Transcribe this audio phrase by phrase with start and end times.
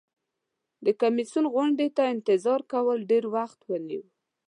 [0.85, 4.03] د کمیسیون غونډې ته انتظار کول ډیر وخت ونیو.